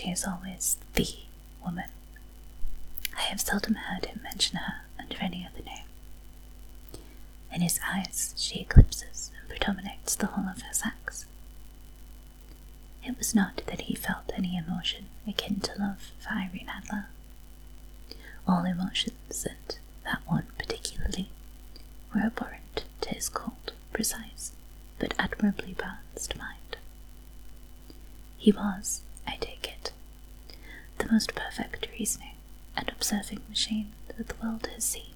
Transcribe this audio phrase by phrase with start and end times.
[0.00, 1.06] she is always the
[1.64, 1.90] woman.
[3.16, 5.84] I have seldom heard him mention her under any other name.
[7.52, 11.26] In his eyes, she eclipses and predominates the whole of her sex.
[13.04, 17.06] It was not that he felt any emotion akin to love for Irene Adler.
[18.46, 21.28] All emotions, and that one particularly,
[22.14, 24.52] were abhorrent to his cold, precise,
[24.98, 26.76] but admirably balanced mind.
[28.38, 29.59] He was, I take
[31.10, 32.34] most perfect reasoning
[32.76, 35.14] and observing machine that the world has seen.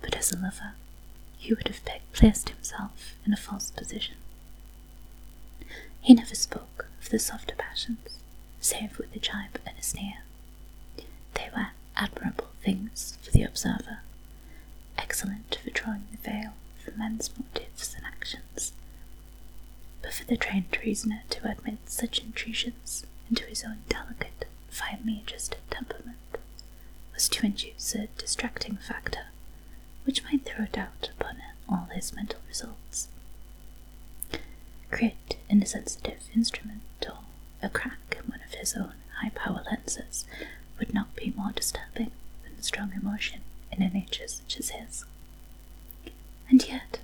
[0.00, 0.74] But as a lover,
[1.38, 1.80] he would have
[2.12, 4.16] placed himself in a false position.
[6.00, 8.18] He never spoke of the softer passions,
[8.60, 10.18] save with a jibe and a sneer.
[11.34, 14.00] They were admirable things for the observer,
[14.98, 16.52] excellent for drawing the veil
[16.84, 18.72] from men's motives and actions.
[20.02, 23.78] But for the trained reasoner to admit such intrusions into his own
[25.06, 26.16] finely adjusted temperament
[27.14, 29.26] was to induce a distracting factor
[30.04, 31.36] which might throw doubt upon
[31.68, 33.08] all his mental results.
[34.90, 37.18] Create in a sensitive instrument or
[37.62, 40.24] a crack in one of his own high power lenses
[40.78, 42.10] would not be more disturbing
[42.44, 43.40] than strong emotion
[43.72, 45.04] in a nature such as his.
[46.48, 46.98] And yet,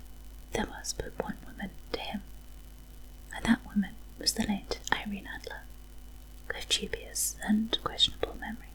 [0.53, 2.21] there was but one woman to him,
[3.35, 5.61] and that woman was the late Irene Adler,
[6.55, 8.67] of dubious and questionable memory.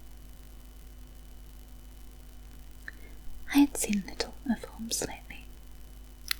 [3.54, 5.46] I had seen little of Holmes lately.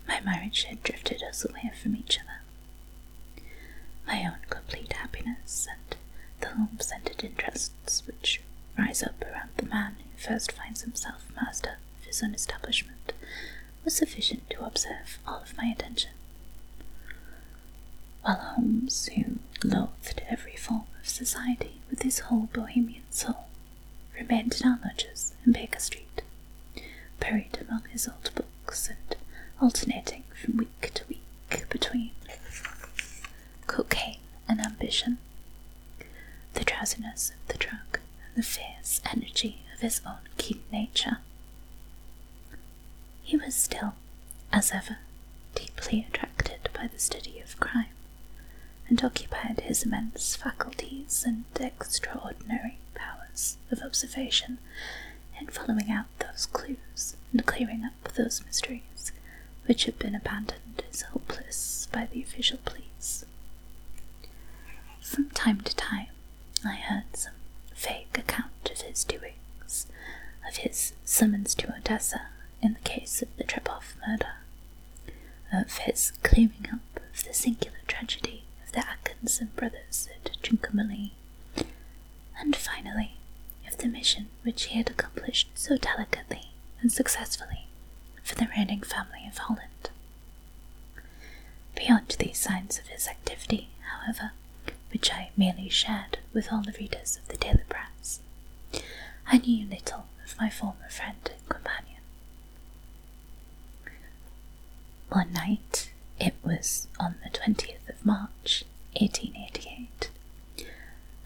[0.06, 3.44] My marriage had drifted us away from each other.
[4.06, 5.97] My own complete happiness and
[6.41, 8.41] the home centered interests which
[8.77, 11.25] rise up around the man who first finds himself
[12.18, 13.12] his own establishment
[13.84, 16.10] was sufficient to observe all of my attention.
[18.22, 23.46] While Holmes, who loathed every form of society with his whole bohemian soul,
[24.18, 26.22] remained in our lodges in Baker Street,
[27.20, 29.16] buried among his old books and
[29.60, 32.10] alternating from week to week between
[33.68, 34.18] cocaine
[34.48, 35.18] and ambition,
[36.54, 41.18] the drowsiness of the drug and the fierce energy of his own keen nature.
[43.28, 43.93] He was still,
[44.55, 45.00] as ever,
[45.55, 47.93] deeply attracted by the study of crime,
[48.89, 54.56] and occupied his immense faculties and extraordinary powers of observation
[55.39, 59.12] in following out those clues and clearing up those mysteries
[59.66, 63.27] which had been abandoned as hopeless by the official police.
[65.03, 66.09] From time to time,
[66.65, 67.34] I heard some
[67.77, 69.87] vague account of his doings,
[70.49, 72.28] of his summons to Odessa
[72.62, 74.34] in the case of the Trepoff murder,
[75.52, 81.12] of his clearing up of the singular tragedy of the Atkinson brothers at Trincomalee,
[82.38, 83.14] and finally
[83.66, 87.66] of the mission which he had accomplished so delicately and successfully
[88.22, 89.91] for the reigning family of Holland.
[91.74, 94.32] Beyond these signs of his activity, however,
[94.92, 98.20] which I merely shared with all the readers of the daily press,
[99.26, 101.97] I knew little of my former friend and companion.
[105.10, 108.65] One night, it was on the 20th of March,
[109.00, 110.10] 1888,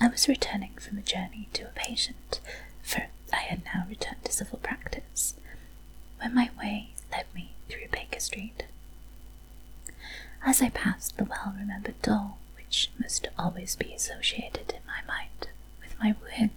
[0.00, 2.40] I was returning from a journey to a patient,
[2.82, 5.34] for I had now returned to civil practice,
[6.18, 8.64] when my way led me through Baker Street.
[10.44, 15.48] As I passed the well remembered door, which must always be associated in my mind
[15.80, 16.50] with my wooing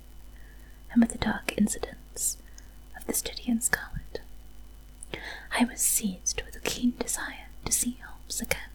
[0.92, 2.38] and with the dark incidents
[2.98, 4.22] of the Study in Scarlet,
[5.58, 8.70] I was seized with keen desire to see Holmes again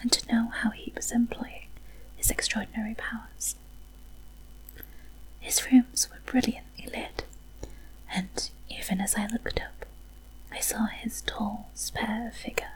[0.00, 1.66] and to know how he was employing
[2.16, 3.56] his extraordinary powers.
[5.40, 7.24] His rooms were brilliantly lit,
[8.12, 9.86] and even as I looked up,
[10.52, 12.72] I saw his tall, spare figure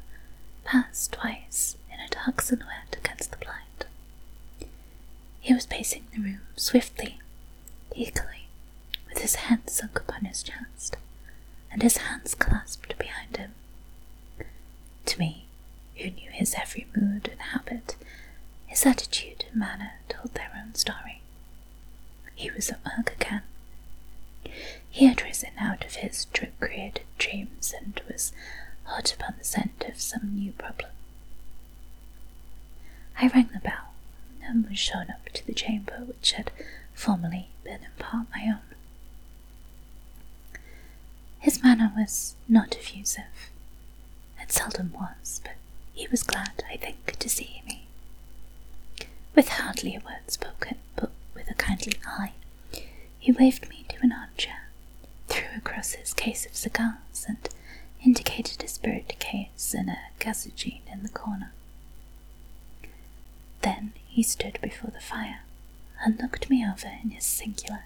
[0.64, 3.86] pass twice in a dark silhouette against the blind.
[5.40, 7.18] He was pacing the room swiftly,
[7.94, 8.48] eagerly,
[9.08, 10.96] with his head sunk upon his chest,
[11.70, 13.52] and his hands clasped behind him.
[15.06, 15.46] To me,
[15.96, 17.96] who knew his every mood and habit,
[18.66, 21.20] his attitude and manner told their own story.
[22.34, 23.42] He was at work again.
[24.90, 28.32] He had risen out of his drug created dreams and was
[28.84, 30.90] hot upon the scent of some new problem.
[33.18, 33.94] I rang the bell
[34.42, 36.50] and was shown up to the chamber which had
[36.94, 38.60] formerly been in part my own.
[41.38, 43.50] His manner was not effusive.
[44.44, 45.54] It seldom was, but
[45.94, 47.86] he was glad, I think, to see me.
[49.34, 52.32] With hardly a word spoken, but with a kindly eye,
[53.18, 54.68] he waved me to an armchair,
[55.28, 57.48] threw across his case of cigars, and
[58.04, 61.52] indicated a spirit case and a gasogene in the corner.
[63.62, 65.40] Then he stood before the fire
[66.04, 67.84] and looked me over in his singular,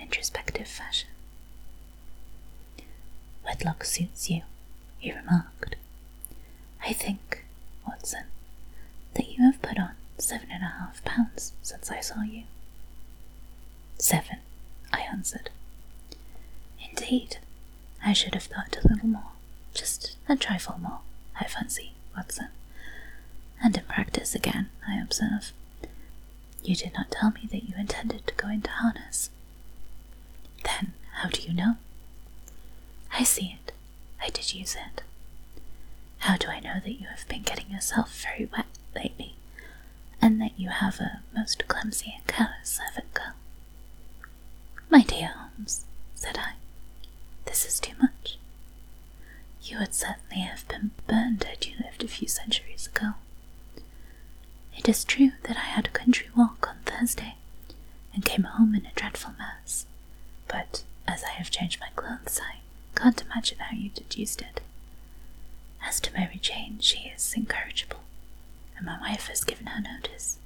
[0.00, 1.08] introspective fashion.
[3.44, 4.42] Wedlock suits you,
[4.98, 5.76] he remarked.
[6.84, 7.44] I think,
[7.86, 8.24] Watson,
[9.14, 12.44] that you have put on seven and a half pounds since I saw you.
[13.98, 14.38] Seven,
[14.92, 15.50] I answered.
[16.90, 17.38] Indeed,
[18.04, 19.32] I should have thought a little more,
[19.74, 21.00] just a trifle more,
[21.40, 22.48] I fancy, Watson.
[23.62, 25.52] And in practice again, I observe.
[26.62, 29.30] You did not tell me that you intended to go into harness.
[30.64, 31.76] Then, how do you know?
[33.12, 33.72] I see it.
[34.20, 35.02] I did use it.
[36.22, 39.34] How do I know that you have been getting yourself very wet lately,
[40.20, 43.34] and that you have a most clumsy and careless servant girl?
[44.88, 45.84] My dear Holmes,
[46.14, 46.52] said I,
[47.44, 48.38] this is too much.
[49.62, 53.14] You would certainly have been burned had you lived a few centuries ago.
[54.76, 57.34] It is true that I had a country walk on Thursday
[58.14, 59.86] and came home in a dreadful mess,
[60.48, 62.60] but as I have changed my clothes, I
[62.98, 64.60] can't imagine how you deduced it.
[65.86, 68.00] As to Mary Jane, she is incorrigible,
[68.76, 70.38] and my wife has given her notice.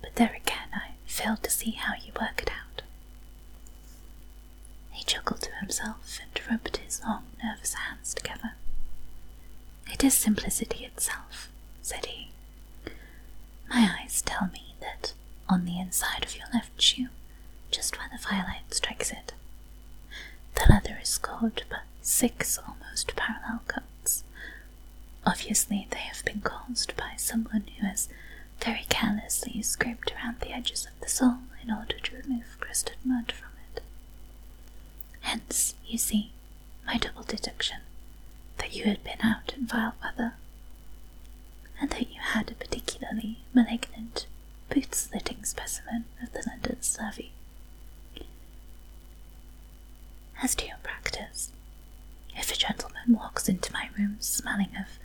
[0.00, 2.82] But there again, I failed to see how you work it out.
[4.90, 8.54] He chuckled to himself and rubbed his long, nervous hands together.
[9.92, 11.48] It is simplicity itself,
[11.82, 12.30] said he.
[13.68, 15.12] My eyes tell me that
[15.48, 17.08] on the inside of your left shoe,
[17.70, 19.32] just where the firelight strikes it,
[20.54, 23.86] the leather is scored by six almost parallel cuts.
[25.26, 28.08] Obviously, they have been caused by someone who has
[28.62, 33.32] very carelessly scraped around the edges of the sole in order to remove crusted mud
[33.32, 33.82] from it.
[35.20, 36.32] Hence, you see,
[36.86, 37.78] my double deduction
[38.58, 40.34] that you had been out in vile weather,
[41.80, 44.26] and that you had a particularly malignant,
[44.68, 47.30] boot slitting specimen of the London slavey.
[50.42, 51.50] As to your practice,
[52.36, 54.98] if a gentleman walks into my room smelling of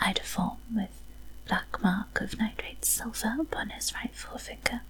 [0.00, 1.00] iodoform with
[1.46, 4.82] black mark of nitrate silver upon his right forefinger,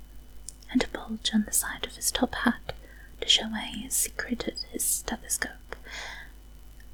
[0.70, 2.72] and a bulge on the side of his top hat
[3.20, 5.76] to show where he has secreted his stethoscope,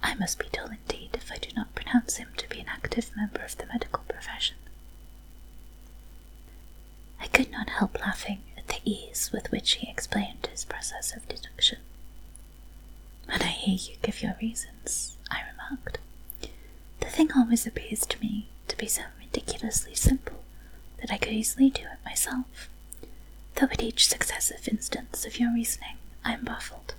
[0.03, 3.11] I must be dull indeed if I do not pronounce him to be an active
[3.17, 4.57] member of the medical profession.
[7.21, 11.29] I could not help laughing at the ease with which he explained his process of
[11.29, 11.79] deduction.
[13.27, 15.99] When I hear you give your reasons, I remarked,
[17.03, 20.43] the thing always appears to me to be so ridiculously simple
[21.01, 22.69] that I could easily do it myself,
[23.57, 26.95] though at each successive instance of your reasoning I am baffled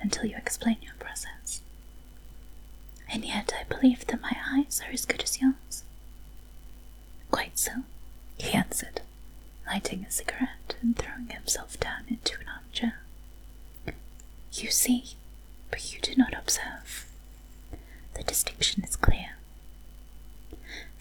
[0.00, 1.60] until you explain your process.
[3.10, 5.84] And yet I believe that my eyes are as good as yours.
[7.30, 7.82] Quite so,
[8.38, 9.02] he answered,
[9.66, 13.00] lighting a cigarette and throwing himself down into an armchair.
[14.52, 15.16] You see,
[15.70, 17.06] but you do not observe.
[18.14, 18.83] The distinction.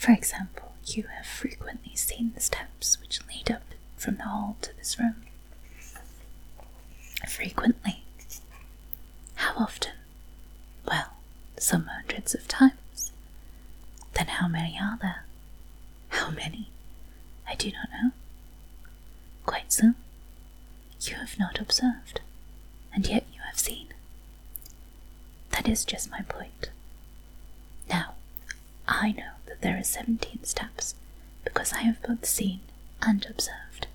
[0.03, 3.63] For example, you have frequently seen the steps which lead up
[3.95, 5.15] from the hall to this room.
[7.25, 8.03] Frequently.
[9.36, 9.93] How often?
[10.86, 11.13] Well,
[11.57, 13.13] some hundreds of times.
[14.15, 15.24] Then how many are there?
[16.10, 16.67] How many?
[17.48, 18.12] I do not know.
[19.45, 19.93] Quite so.
[21.00, 22.19] You have not observed,
[22.93, 23.88] and yet you have seen.
[25.51, 26.72] That is just my point.
[27.89, 28.15] Now,
[28.86, 29.31] I know
[29.63, 30.93] there are seventeen steps
[31.43, 32.60] because I have both seen
[33.01, 33.88] and observed.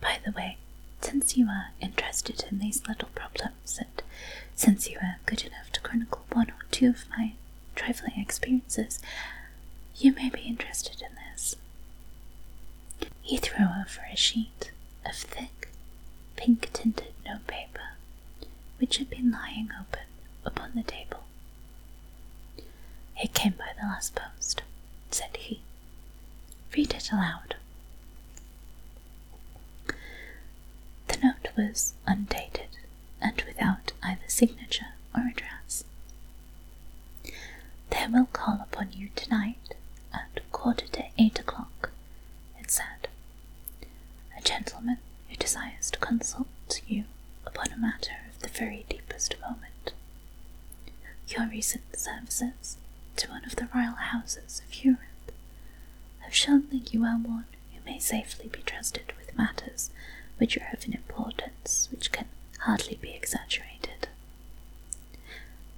[0.00, 0.58] By the way,
[1.00, 4.02] since you are interested in these little problems, and
[4.56, 7.32] since you are good enough to chronicle one or two of my
[7.76, 9.00] trifling experiences,
[9.96, 11.56] you may be interested in this.
[13.22, 14.72] He threw over a sheet
[15.06, 15.68] of thick,
[16.36, 17.92] pink tinted notepaper
[18.78, 20.06] which had been lying open
[20.44, 21.24] upon the table.
[23.20, 24.62] It came by the last post,
[25.10, 25.60] said he.
[26.74, 27.56] Read it aloud.
[31.08, 32.68] The note was undated
[33.20, 35.84] and without either signature or address.
[37.90, 39.74] They will call upon you tonight
[40.12, 41.90] at quarter to eight o'clock,
[42.58, 43.08] it said.
[44.36, 44.98] A gentleman
[45.28, 47.04] who desires to consult you
[47.44, 49.92] upon a matter of the very deepest moment.
[51.28, 52.77] Your recent services
[53.18, 55.00] to one of the royal houses of Europe.
[56.24, 59.90] I've shown that you are one who may safely be trusted with matters
[60.38, 62.26] which are of an importance which can
[62.60, 64.08] hardly be exaggerated.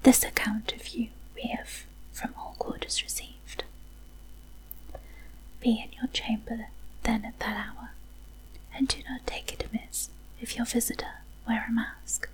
[0.02, 3.64] This account of you we have from all quarters received.
[5.60, 6.66] Be in your chamber
[7.02, 7.90] then at that hour,
[8.74, 12.28] and do not take it amiss if your visitor wear a mask.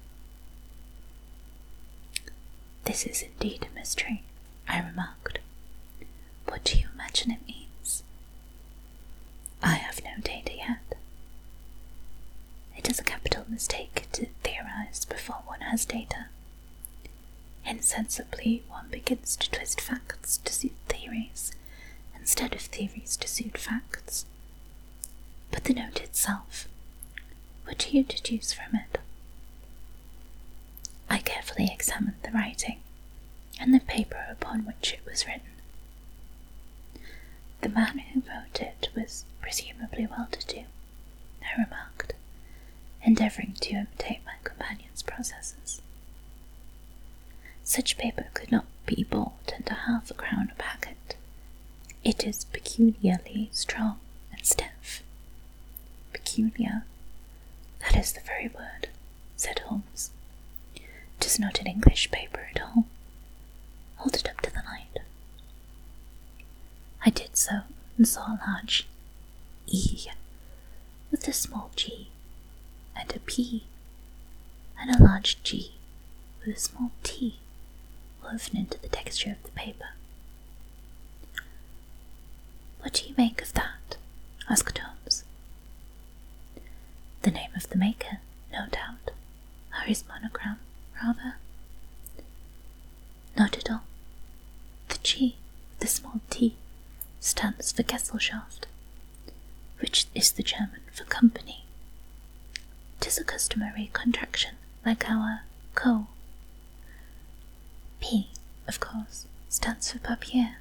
[2.85, 4.23] This is indeed a mystery,
[4.69, 5.39] I remarked.
[6.47, 8.03] What do you imagine it means?
[9.63, 10.97] I have no data yet.
[12.77, 16.27] It is a capital mistake to theorize before one has data.
[17.65, 21.53] Insensibly, one begins to twist facts to suit theories,
[22.19, 24.25] instead of theories to suit facts.
[25.51, 26.69] But the note itself,
[27.65, 28.99] what do you deduce from it?
[31.11, 32.79] I carefully examined the writing
[33.59, 35.43] and the paper upon which it was written.
[37.63, 40.65] The man who wrote it was presumably well to do,
[41.43, 42.15] I remarked,
[43.03, 45.81] endeavouring to imitate my companion's processes.
[47.65, 51.17] Such paper could not be bought under half a crown a packet.
[52.05, 53.99] It is peculiarly strong
[54.33, 55.03] and stiff.
[56.13, 56.85] Peculiar,
[57.81, 58.89] that is the very word,
[59.37, 60.11] said Holmes.
[60.77, 62.87] It is not an English paper at all.
[63.97, 65.03] Hold it up to the light.
[67.05, 67.61] I did so
[67.97, 68.87] and saw a large
[69.67, 70.07] E
[71.11, 72.09] with a small g
[72.97, 73.65] and a P
[74.79, 75.73] and a large G
[76.45, 77.39] with a small T
[78.23, 79.91] woven into the texture of the paper.
[82.81, 83.97] What do you make of that?
[84.49, 85.25] asked Holmes.
[87.23, 88.21] The name of the maker,
[88.53, 89.11] no doubt,
[89.73, 90.59] or his monogram,
[91.03, 91.37] rather.
[93.37, 93.83] Not at all.
[94.89, 95.37] The G,
[95.81, 96.57] the small t,
[97.21, 98.67] stands for Gesellschaft,
[99.81, 101.65] which is the German for company.
[103.01, 105.43] Tis a customary contraction, like our
[105.75, 106.07] co.
[108.01, 108.29] P,
[108.67, 110.57] of course, stands for papier.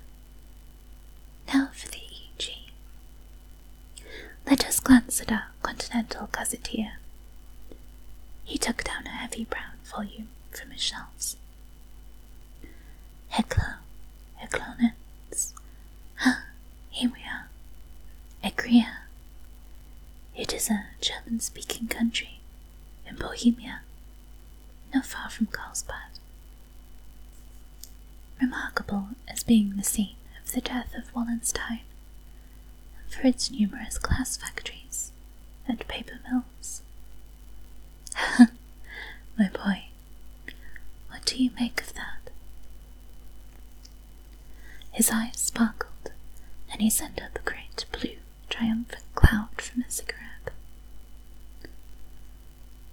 [1.53, 2.49] Now for the EG.
[4.45, 6.93] Let us glance at our Continental Gazetteer.
[8.43, 11.37] He took down a heavy brown volume from his shelves.
[13.35, 13.75] Eglow,
[14.41, 15.53] Eglonitz.
[16.21, 16.45] Ah,
[16.89, 17.49] here we are.
[18.43, 18.87] Egria.
[20.35, 22.39] It is a German speaking country
[23.07, 23.81] in Bohemia,
[24.93, 26.19] not far from Carlsbad.
[28.41, 31.81] Remarkable as being the scene of the death of Wallenstein,
[33.01, 35.11] and for its numerous glass factories
[35.67, 36.81] and paper mills.
[39.37, 39.85] My boy,
[41.09, 42.29] what do you make of that?
[44.91, 46.11] His eyes sparkled,
[46.71, 50.51] and he sent up a great blue, triumphant cloud from a cigarette.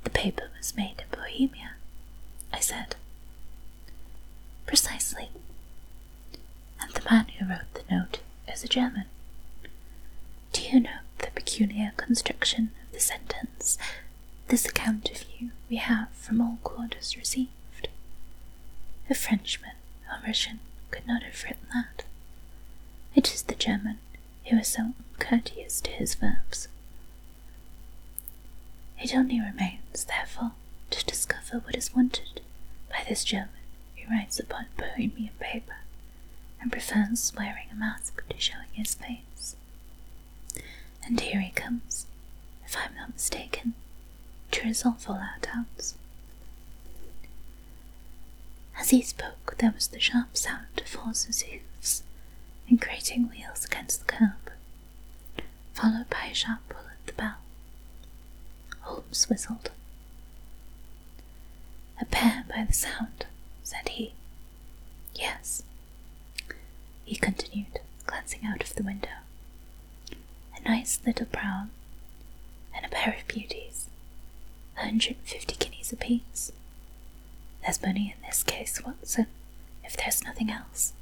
[0.05, 1.73] The paper was made in Bohemia,
[2.55, 2.97] I said.
[4.65, 5.29] Precisely.
[6.81, 8.21] And the man who wrote the note
[8.51, 9.05] is a German.
[10.55, 13.77] Do you know the peculiar construction of the sentence?
[14.49, 17.89] This account of you we have from all quarters received.
[19.11, 19.77] A Frenchman
[20.11, 22.05] or Russian could not have written that.
[23.15, 23.99] It is the German
[24.47, 26.69] who is so uncourteous to his verbs.
[28.99, 30.53] It only remains, therefore,
[30.91, 32.41] to discover what is wanted
[32.89, 33.51] by this German
[33.97, 35.77] who writes upon Bohemian paper
[36.61, 39.57] and prefers wearing a mask to showing his face.
[41.05, 42.07] And here he comes,
[42.65, 43.75] if I am not mistaken,
[44.53, 45.95] to resolve all our doubts.
[48.79, 52.03] As he spoke, there was the sharp sound of horses' hoofs
[52.69, 54.51] and grating wheels against the curb,
[55.75, 57.37] followed by a sharp pull at the bell.
[58.81, 59.71] Holmes whistled.
[62.01, 63.27] A pair by the sound,
[63.63, 64.15] said he.
[65.15, 65.63] Yes,
[67.05, 69.09] he continued, glancing out of the window.
[70.65, 71.71] A nice little brown
[72.75, 73.89] and a pair of beauties,
[74.77, 76.53] a hundred and fifty guineas apiece.
[77.63, 79.27] There's money in this case, Watson,
[79.85, 80.93] if there's nothing else.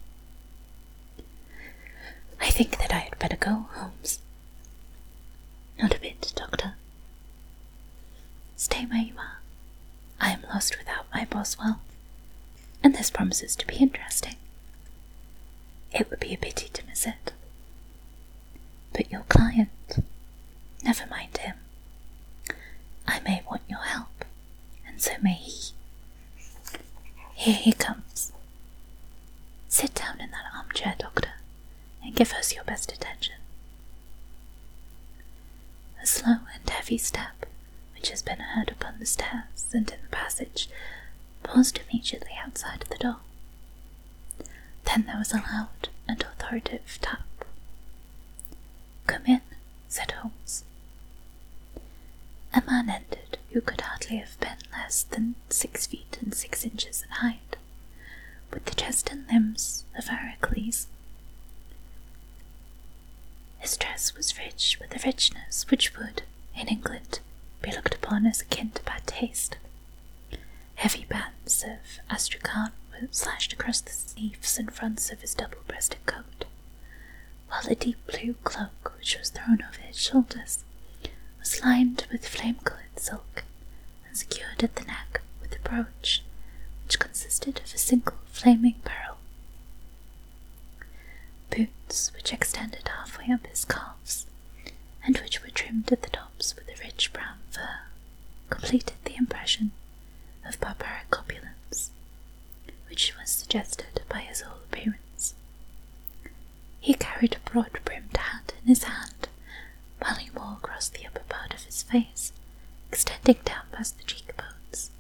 [2.41, 4.21] I think that I had better go, Holmes.
[5.81, 6.75] Not a bit, Doctor.
[8.57, 9.41] Stay where you are.
[10.21, 11.81] I am lost without my Boswell,
[12.83, 14.37] and this promises to be interesting.
[15.93, 17.33] It would be a pity to miss it.
[18.93, 19.71] But your client,
[20.83, 21.57] never mind him.
[23.07, 24.25] I may want your help,
[24.87, 25.73] and so may he.
[27.35, 28.33] Here he comes.
[29.69, 31.31] Sit down in that armchair, Doctor,
[32.05, 33.35] and give us your best attention.
[36.03, 37.47] A slow and heavy step,
[37.95, 40.69] which has been heard upon the stairs and in the passage,
[41.43, 43.17] paused immediately outside the door.
[44.85, 47.23] Then there was a loud and authoritative tap
[49.11, 49.41] Come in,
[49.89, 50.63] said Holmes.
[52.55, 57.03] A man entered who could hardly have been less than six feet and six inches
[57.03, 57.57] in height,
[58.53, 60.87] with the chest and limbs of Heracles.
[63.59, 66.23] His dress was rich with a richness which would,
[66.57, 67.19] in England,
[67.63, 69.57] be looked upon as akin to bad taste.
[70.77, 76.07] Heavy bands of astrakhan were slashed across the sleeves and fronts of his double breasted
[76.07, 76.45] coat,
[77.51, 80.65] while a deep blue cloak, which was thrown over his shoulders,
[81.39, 83.45] was lined with flame coloured silk
[84.07, 86.23] and secured at the neck with a brooch
[86.85, 89.19] which consisted of a single flaming pearl.
[91.51, 94.27] Boots, which extended halfway up his calves,
[95.05, 97.81] and which were trimmed at the tops with a rich brown fur,
[98.49, 99.73] completed the impression
[100.47, 101.91] of barbaric opulence,
[102.89, 105.01] which was suggested by his whole appearance.
[106.81, 109.29] He carried a broad brimmed hat in his hand,
[109.99, 112.33] while he wore across the upper part of his face,
[112.91, 114.91] extending down past the cheekbones,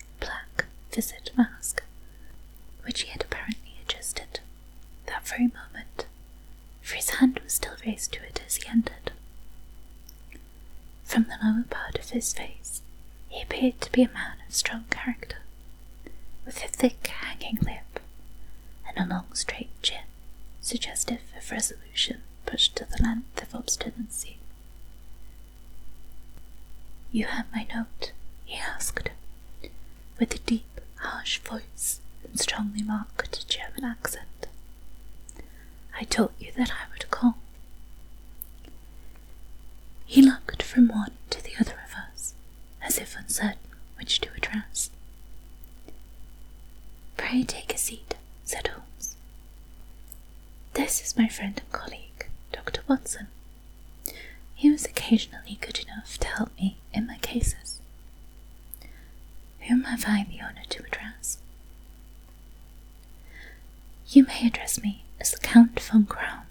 [0.00, 1.82] a black visage mask,
[2.84, 4.40] which he had apparently adjusted
[5.06, 6.06] that very moment,
[6.82, 9.12] for his hand was still raised to it as he entered.
[11.04, 12.82] From the lower part of his face,
[13.28, 15.38] he appeared to be a man of strong character,
[16.44, 18.00] with a thick hanging lip
[18.86, 20.04] and a long straight chin,
[20.66, 24.36] suggestive of resolution pushed to the length of obstinacy.
[27.12, 28.10] You have my note?
[28.44, 29.10] he asked,
[30.18, 34.46] with a deep, harsh voice and strongly marked German accent.
[35.98, 37.38] I told you that I would call.
[40.04, 42.34] He looked from one to the other of us,
[42.82, 43.58] as if uncertain
[43.98, 44.90] which to address.
[47.16, 48.85] Pray take a seat, said Holmes.
[50.76, 52.82] This is my friend and colleague, Dr.
[52.86, 53.28] Watson.
[54.54, 57.80] He was occasionally good enough to help me in my cases.
[59.68, 61.38] Whom have I the honour to address?
[64.08, 66.46] You may address me as the Count von Kramm,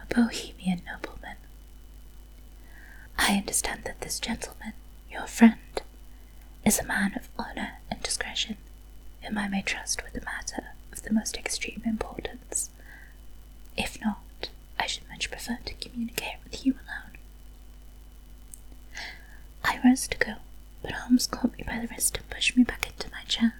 [0.00, 1.36] a Bohemian nobleman.
[3.18, 4.72] I understand that this gentleman,
[5.10, 5.82] your friend,
[6.64, 8.56] is a man of honour and discretion,
[9.22, 12.70] whom I may trust with a matter of the most extreme importance.
[13.76, 17.16] If not, I should much prefer to communicate with you alone.
[19.64, 20.34] I rose to go,
[20.82, 23.54] but Holmes caught me by the wrist and pushed me back into my chair.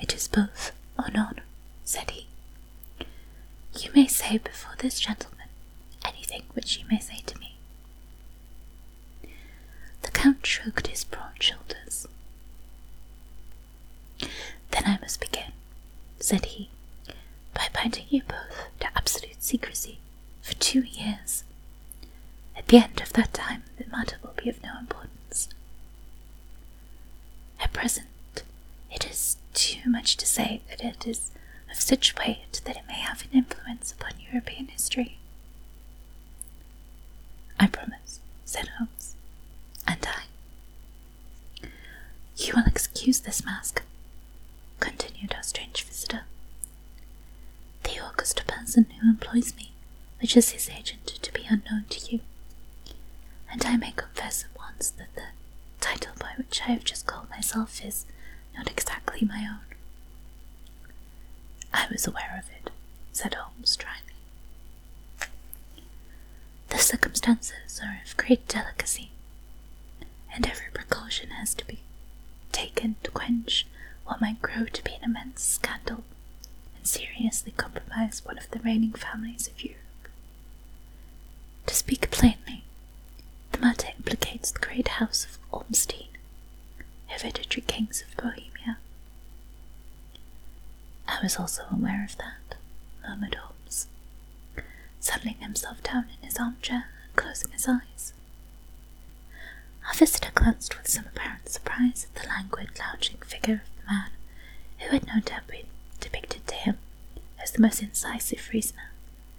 [0.00, 1.40] It is both or none,
[1.84, 2.26] said he.
[3.78, 5.48] You may say before this gentleman
[6.04, 7.56] anything which you may say to me.
[10.02, 12.06] The Count shrugged his broad shoulders.
[14.70, 15.52] Then I must begin,
[16.18, 16.70] said he,
[17.54, 19.98] by binding you both to absolute secrecy
[20.40, 21.44] for two years.
[22.56, 25.48] At the end of that time, the matter will be of no importance.
[27.60, 28.06] At present,
[28.90, 31.30] it is too much to say that it is
[31.70, 35.18] of such weight that it may have an influence upon European history.
[37.58, 39.14] I promise, said Holmes.
[39.86, 41.66] And I.
[42.36, 43.82] You will excuse this mask,
[44.80, 46.22] continued our strange visitor.
[48.22, 49.72] The august person who employs me
[50.20, 52.20] wishes his agent to be unknown to you,
[53.50, 55.24] and I may confess at once that the
[55.80, 58.06] title by which I have just called myself is
[58.56, 59.76] not exactly my own.
[61.74, 62.70] I was aware of it,
[63.10, 64.14] said Holmes dryly.
[66.68, 69.10] The circumstances are of great delicacy,
[70.32, 71.80] and every precaution has to be
[72.52, 73.66] taken to quench
[74.04, 76.11] what might grow to be an immense scandal and
[76.82, 79.78] seriously compromise one of the reigning families of Europe.
[81.66, 82.64] To speak plainly,
[83.52, 86.08] the matter implicates the great house of Ormstein,
[87.06, 88.78] hereditary kings of Bohemia.
[91.06, 92.56] I was also aware of that,
[93.06, 93.86] murmured Holmes,
[95.00, 98.12] settling himself down in his armchair and closing his eyes.
[99.86, 104.10] Our visitor glanced with some apparent surprise at the languid, lounging figure of the man
[104.78, 105.66] who had no doubt been
[106.02, 106.78] depicted to him
[107.42, 108.90] as the most incisive reasoner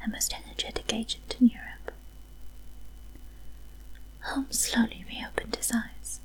[0.01, 1.91] and most energetic agent in Europe.
[4.21, 6.19] Holmes slowly reopened his eyes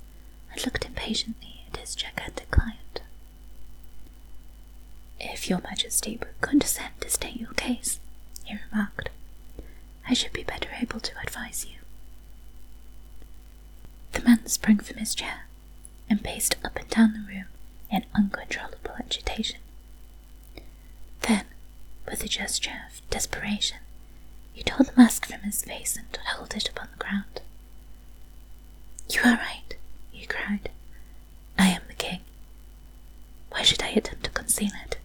[0.53, 3.01] and looked impatiently at his gigantic client.
[5.21, 7.99] If your Majesty would condescend to state your case,
[8.45, 9.11] he remarked,
[10.09, 11.77] I should be better able to advise you.
[14.13, 15.47] The man sprang from his chair
[16.09, 17.47] and paced up and down the room
[17.91, 19.61] in uncontrollable agitation.
[22.19, 23.79] With a gesture of desperation,
[24.53, 27.41] he tore the mask from his face and hurled it upon the ground.
[29.09, 29.77] You are right,
[30.11, 30.69] he cried.
[31.57, 32.19] I am the king.
[33.51, 34.99] Why should I attempt to conceal it?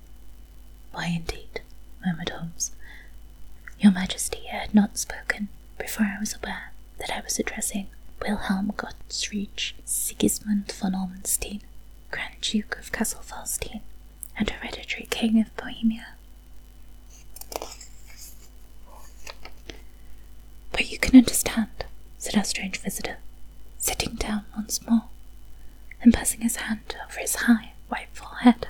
[0.91, 1.61] Why, indeed,
[2.03, 2.71] murmured Holmes.
[3.77, 7.89] Your Majesty had not spoken before I was aware that I was addressing
[8.23, 11.61] Wilhelm Gottfried Sigismund von Ormenstein,
[12.09, 13.81] Grand Duke of Cassel-Felstein
[14.35, 16.07] and hereditary King of Bohemia.
[20.73, 21.85] But you can understand,
[22.17, 23.17] said our strange visitor,
[23.77, 25.03] sitting down once more
[26.01, 28.67] and passing his hand over his high, white forehead.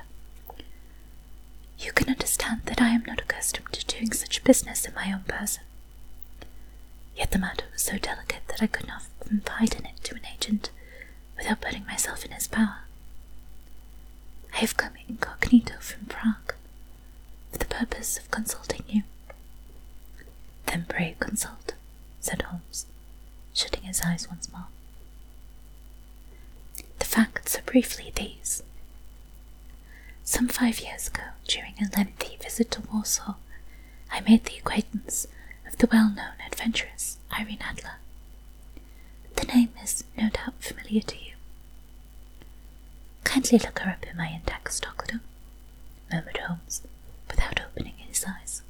[1.78, 5.24] You can understand that I am not accustomed to doing such business in my own
[5.26, 5.64] person.
[7.16, 10.26] Yet the matter was so delicate that I could not confide in it to an
[10.32, 10.70] agent
[11.36, 12.84] without putting myself in his power.
[14.52, 16.54] I have come incognito from Prague
[17.52, 19.02] for the purpose of consulting you.
[20.66, 21.63] Then pray consult,
[22.24, 22.86] said Holmes,
[23.52, 24.66] shutting his eyes once more.
[26.98, 28.62] The facts are briefly these.
[30.24, 33.34] Some five years ago, during a lengthy visit to Warsaw,
[34.10, 35.26] I made the acquaintance
[35.66, 37.98] of the well known adventuress Irene Adler.
[39.36, 41.32] The name is no doubt familiar to you.
[43.24, 45.20] Kindly look her up in my index, Doctor,
[46.10, 46.82] murmured Holmes,
[47.28, 48.62] without opening his eyes.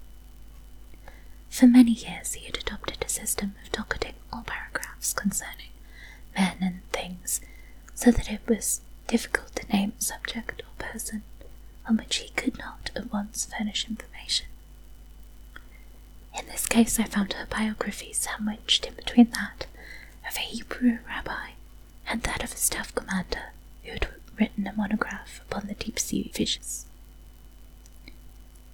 [1.54, 5.70] For many years he had adopted a system of docketing all paragraphs concerning
[6.36, 7.40] men and things,
[7.94, 11.22] so that it was difficult to name a subject or person
[11.88, 14.46] on which he could not at once furnish information.
[16.36, 19.66] In this case, I found her biography sandwiched in between that
[20.28, 21.50] of a Hebrew rabbi
[22.08, 23.52] and that of a staff commander
[23.84, 26.86] who had written a monograph upon the deep sea fishes.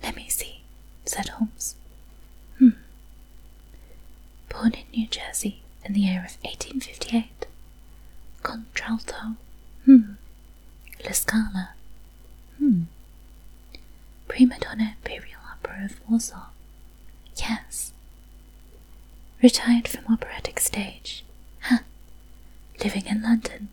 [0.03, 0.63] Let me see,
[1.05, 1.75] said Holmes.
[4.51, 7.47] Born in New Jersey in the year of 1858.
[8.43, 9.37] Contralto.
[9.87, 10.15] Hmm.
[11.05, 11.71] La Scala.
[12.59, 12.83] Hmm.
[14.29, 16.47] Prima donna Imperial Opera of Warsaw.
[17.37, 17.93] Yes.
[19.43, 21.25] Retired from operatic stage.
[21.63, 21.79] Huh.
[22.85, 23.69] Living in London.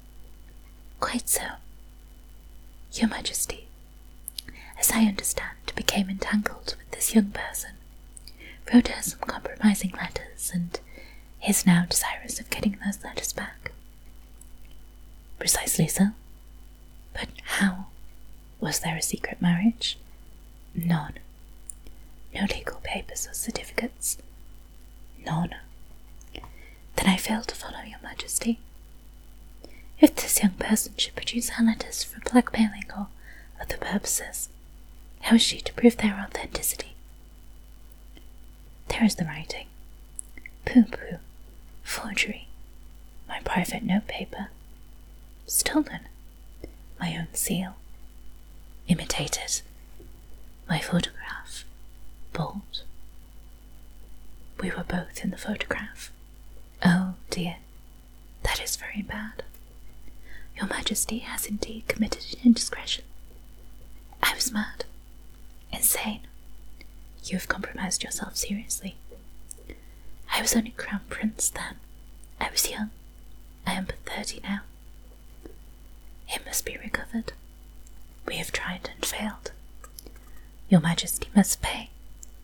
[1.00, 1.44] Quite so.
[2.94, 3.68] Your Majesty,
[4.80, 7.72] as I understand, became entangled with this young person,
[8.74, 10.80] wrote her some compromising letters, and
[11.48, 13.72] is now desirous of getting those letters back.
[15.40, 16.08] Precisely so.
[17.14, 17.88] But how?
[18.60, 19.98] Was there a secret marriage?
[20.76, 21.14] None.
[22.34, 24.18] No legal papers or certificates?
[25.26, 25.56] None.
[26.34, 28.60] Then I fail to follow your majesty.
[30.00, 33.08] If this young person should produce her letters for blackmailing or
[33.62, 34.50] other purposes,
[35.22, 36.96] how is she to prove their authenticity?
[38.90, 39.68] There is the writing.
[40.66, 41.18] Pooh pooh.
[41.84, 42.48] Forgery.
[43.28, 44.50] My private notepaper.
[45.46, 46.02] Stolen.
[47.00, 47.76] My own seal.
[48.88, 49.62] Imitated.
[50.70, 51.64] My photograph.
[52.34, 52.84] Bought.
[54.62, 56.12] We were both in the photograph.
[56.84, 57.58] Oh dear,
[58.44, 59.44] that is very bad.
[60.58, 63.04] Your Majesty has indeed committed an indiscretion.
[64.24, 64.86] I was mad.
[65.72, 66.22] Insane.
[67.30, 68.96] You have compromised yourself seriously.
[70.34, 71.76] I was only Crown Prince then.
[72.40, 72.90] I was young.
[73.66, 74.62] I am but thirty now.
[76.30, 77.34] It must be recovered.
[78.26, 79.52] We have tried and failed.
[80.70, 81.90] Your Majesty must pay.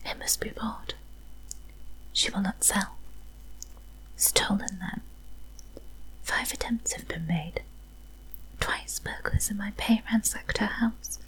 [0.04, 0.94] It must be bought.
[2.12, 2.96] She will not sell.
[4.16, 5.00] Stolen then.
[6.22, 7.62] Five attempts have been made.
[8.60, 11.18] Twice burglars in my pay ransacked her house.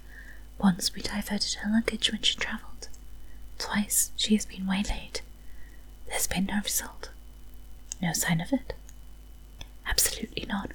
[0.59, 2.89] Once we diverted her luggage when she travelled.
[3.59, 5.21] Twice she has been waylaid.
[6.09, 7.11] There's been no result.
[8.01, 8.75] No sign of it.
[9.87, 10.73] Absolutely none.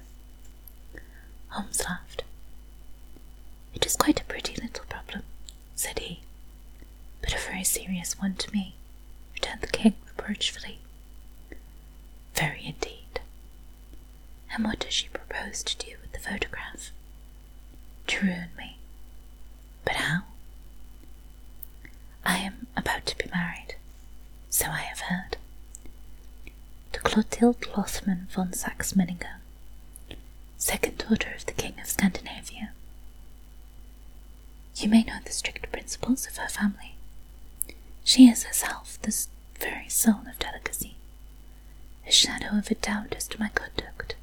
[1.48, 2.22] Holmes laughed.
[3.74, 5.22] It is quite a pretty little problem,
[5.74, 6.20] said he,
[7.20, 8.74] but a very serious one to me,
[9.34, 10.78] returned the king reproachfully.
[12.34, 13.20] Very indeed.
[14.54, 16.90] And what does she propose to do with the photograph?
[18.08, 18.76] To ruin me.
[19.84, 20.22] But how?
[22.24, 23.76] I am about to be married,
[24.52, 25.38] so I have heard,
[26.92, 29.40] to Clotilde Lothman von Saxe Meningen,
[30.58, 32.72] second daughter of the King of Scandinavia.
[34.76, 36.96] You may know the strict principles of her family.
[38.04, 39.26] She is herself the
[39.58, 40.96] very soul of delicacy.
[42.06, 44.16] A shadow of a doubt as to my conduct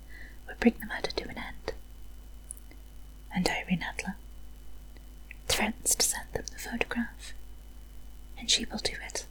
[0.47, 1.73] would bring the matter to an end.
[3.33, 4.15] And Irene Adler
[5.47, 7.33] threatens to send them the photograph.
[8.37, 9.25] And she will do it.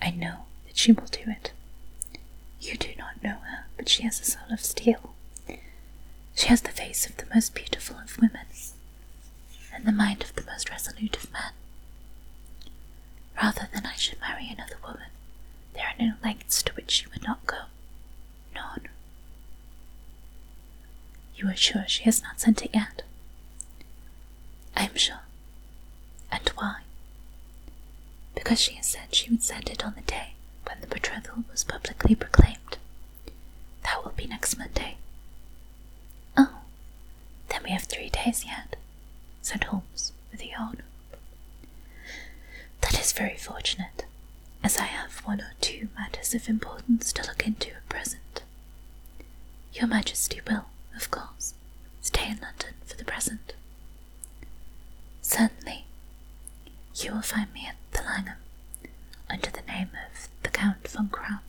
[0.00, 1.52] I know that she will do it.
[2.60, 5.14] You do not know her, but she has a soul of steel.
[6.34, 8.46] She has the face of the most beautiful of women,
[9.74, 11.52] and the mind of the most resolute of men.
[13.42, 15.08] Rather than I should marry another woman,
[15.74, 17.62] there are no lengths to which she would not go.
[18.54, 18.88] None.
[21.36, 23.02] You are sure she has not sent it yet?
[24.76, 25.20] I am sure.
[26.30, 26.80] And why?
[28.46, 30.34] Because she has said she would send it on the day
[30.68, 32.78] when the betrothal was publicly proclaimed.
[33.82, 34.98] That will be next Monday.
[36.36, 36.58] Oh,
[37.48, 38.76] then we have three days yet,
[39.42, 40.82] said Holmes with a yawn.
[42.82, 44.04] That is very fortunate,
[44.62, 48.42] as I have one or two matters of importance to look into at present.
[49.72, 51.54] Your Majesty will, of course,
[52.00, 53.54] stay in London for the present.
[55.20, 55.84] Certainly.
[56.94, 57.74] You will find me at
[58.06, 58.36] Langham,
[59.28, 61.40] under the name of the Count von Kramm.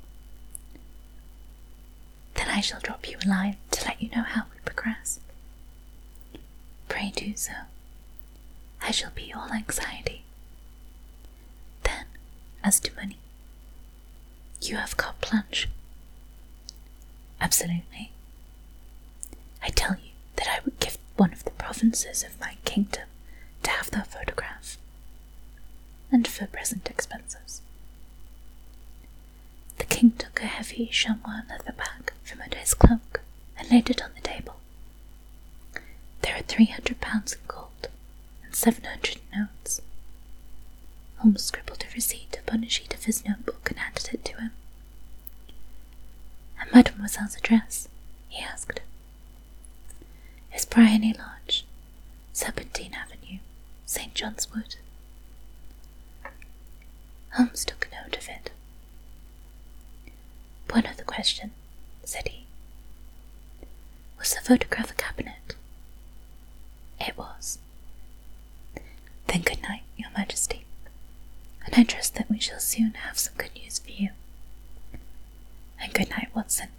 [2.35, 5.19] Then I shall drop you a line to let you know how we progress.
[6.87, 7.53] Pray do so.
[8.81, 10.23] I shall be all anxiety.
[11.83, 12.05] Then,
[12.63, 13.17] as to money,
[14.61, 15.69] you have carte blanche.
[17.39, 18.11] Absolutely.
[19.61, 23.07] I tell you that I would give one of the provinces of my kingdom
[23.63, 24.36] to have that photograph,
[26.11, 27.61] and for present expenses.
[29.77, 33.21] The king took a heavy chamois leather bag from under his cloak
[33.57, 34.55] and laid it on the table.
[36.21, 37.89] There are three hundred pounds in gold
[38.43, 39.81] and seven hundred notes.
[41.17, 44.51] Holmes scribbled a receipt upon a sheet of his notebook and handed it to him.
[46.59, 47.87] And Mademoiselle's address?
[48.29, 48.81] he asked.
[50.55, 51.65] Is Bryony Lodge,
[52.33, 53.39] Serpentine Avenue,
[53.85, 54.13] St.
[54.13, 54.75] John's Wood.
[57.37, 58.51] Holmes took note of it.
[60.71, 61.51] One other question,
[62.03, 62.45] said he.
[64.19, 65.55] Was the photograph a cabinet?
[66.99, 67.59] It was.
[69.27, 70.65] Then good night, Your Majesty,
[71.65, 74.09] and I trust that we shall soon have some good news for you.
[75.79, 76.69] And good night, Watson,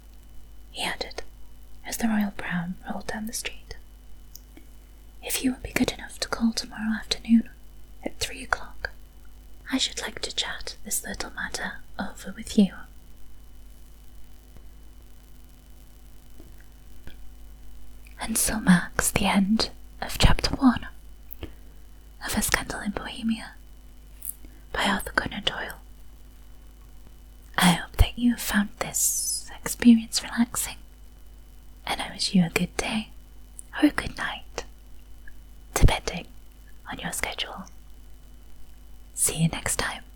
[0.71, 1.21] he added,
[1.85, 3.75] as the royal brougham rolled down the street.
[5.23, 7.49] If you will be good enough to call tomorrow afternoon
[8.03, 8.78] at three o'clock,
[9.71, 12.73] I should like to chat this little matter over with you.
[18.21, 19.69] And so marks the end
[20.01, 20.87] of chapter one
[22.25, 23.51] of A Scandal in Bohemia
[24.73, 25.79] by Arthur Conan Doyle.
[27.57, 30.77] I hope that you have found this experience relaxing,
[31.85, 33.09] and I wish you a good day
[33.81, 34.63] or a good night,
[35.73, 36.27] depending
[36.91, 37.65] on your schedule.
[39.19, 40.08] See you next time.